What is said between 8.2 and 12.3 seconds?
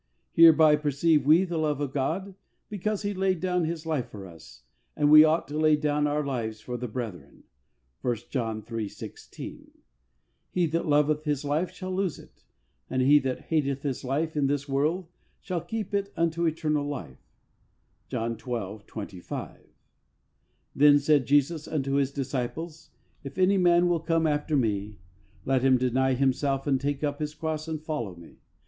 John iii. 16). "He that loveth his life shall lose